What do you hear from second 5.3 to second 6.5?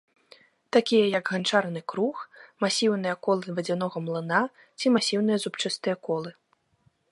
зубчастыя колы.